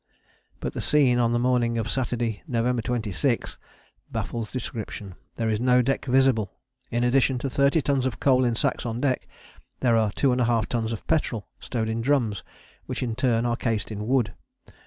But 0.59 0.73
the 0.73 0.81
scene 0.81 1.19
on 1.19 1.31
the 1.31 1.37
morning 1.37 1.77
of 1.77 1.87
Saturday, 1.87 2.41
November 2.47 2.81
26, 2.81 3.59
baffles 4.11 4.51
description. 4.51 5.13
There 5.35 5.47
is 5.47 5.59
no 5.59 5.83
deck 5.83 6.05
visible: 6.05 6.51
in 6.89 7.03
addition 7.03 7.37
to 7.37 7.51
30 7.51 7.81
tons 7.83 8.05
of 8.07 8.19
coal 8.19 8.43
in 8.43 8.55
sacks 8.55 8.83
on 8.83 8.99
deck 8.99 9.27
there 9.81 9.95
are 9.97 10.11
2½ 10.13 10.65
tons 10.65 10.91
of 10.91 11.05
petrol, 11.05 11.47
stowed 11.59 11.87
in 11.87 12.01
drums 12.01 12.43
which 12.87 13.03
in 13.03 13.13
turn 13.13 13.45
are 13.45 13.55
cased 13.55 13.91
in 13.91 14.07
wood. 14.07 14.33